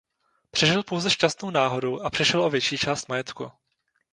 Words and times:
Přežil 0.51 0.83
pouze 0.83 1.09
šťastnou 1.09 1.49
náhodou 1.49 1.99
a 2.01 2.09
přišel 2.09 2.43
o 2.43 2.49
větší 2.49 2.77
část 2.77 3.09
majetku. 3.09 3.51